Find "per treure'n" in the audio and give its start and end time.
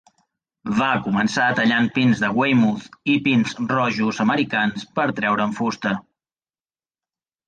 4.97-5.55